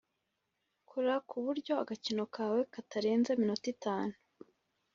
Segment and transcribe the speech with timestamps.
[0.89, 4.15] Kora ku buryo agakino kawe katarenza iminota itanu